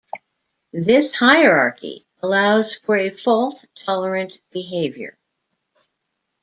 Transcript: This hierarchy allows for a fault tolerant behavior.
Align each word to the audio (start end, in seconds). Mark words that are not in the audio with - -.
This 0.73 1.13
hierarchy 1.19 2.07
allows 2.23 2.73
for 2.73 2.95
a 2.95 3.11
fault 3.11 3.63
tolerant 3.85 4.33
behavior. 4.49 5.15